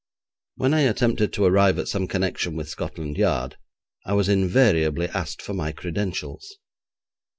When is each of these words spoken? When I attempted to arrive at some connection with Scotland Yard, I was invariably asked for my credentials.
When 0.55 0.73
I 0.73 0.79
attempted 0.81 1.31
to 1.33 1.45
arrive 1.45 1.77
at 1.77 1.87
some 1.87 2.07
connection 2.07 2.55
with 2.55 2.67
Scotland 2.71 3.17
Yard, 3.19 3.57
I 4.03 4.13
was 4.13 4.29
invariably 4.29 5.07
asked 5.09 5.43
for 5.43 5.53
my 5.53 5.71
credentials. 5.71 6.57